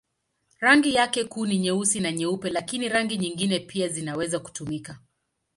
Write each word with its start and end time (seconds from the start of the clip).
Rangi 0.59 0.93
yake 0.93 1.23
kuu 1.23 1.45
ni 1.45 1.59
nyeusi 1.59 1.99
na 1.99 2.11
nyeupe, 2.11 2.49
lakini 2.49 2.89
rangi 2.89 3.17
nyingine 3.17 3.59
pia 3.59 3.87
zinaweza 3.87 4.39
kutumika. 4.39 4.99